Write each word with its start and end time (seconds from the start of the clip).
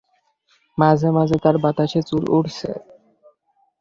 মাঝেমাঝে 0.77 1.37
বাতাসে 1.57 1.99
তার 1.99 2.07
চুল 2.09 2.23
উড়ছে। 2.29 2.69